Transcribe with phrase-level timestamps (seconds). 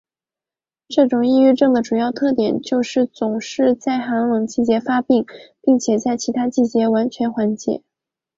[0.87, 5.23] 这种抑郁症的主要特点就是总是在寒冷季节发病
[5.61, 7.83] 并在其他季节完全缓解。